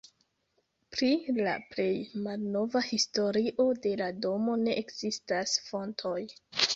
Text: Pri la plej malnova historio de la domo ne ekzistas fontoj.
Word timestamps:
Pri 0.93 1.09
la 1.47 1.51
plej 1.73 1.89
malnova 2.27 2.81
historio 2.85 3.65
de 3.83 3.91
la 4.03 4.07
domo 4.23 4.55
ne 4.63 4.73
ekzistas 4.83 5.55
fontoj. 5.67 6.17